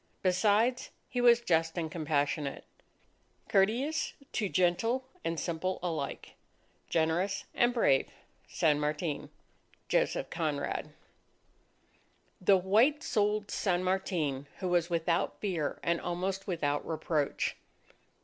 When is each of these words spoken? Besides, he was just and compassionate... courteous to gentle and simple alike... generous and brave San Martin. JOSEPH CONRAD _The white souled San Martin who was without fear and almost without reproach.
Besides, 0.23 0.89
he 1.09 1.21
was 1.21 1.41
just 1.41 1.77
and 1.77 1.91
compassionate... 1.91 2.65
courteous 3.47 4.13
to 4.31 4.49
gentle 4.49 5.05
and 5.23 5.39
simple 5.39 5.77
alike... 5.83 6.33
generous 6.89 7.45
and 7.53 7.71
brave 7.71 8.09
San 8.47 8.79
Martin. 8.79 9.29
JOSEPH 9.89 10.31
CONRAD 10.31 10.93
_The 12.43 12.59
white 12.63 13.03
souled 13.03 13.51
San 13.51 13.83
Martin 13.83 14.47
who 14.57 14.69
was 14.69 14.89
without 14.89 15.39
fear 15.39 15.77
and 15.83 16.01
almost 16.01 16.47
without 16.47 16.83
reproach. 16.83 17.55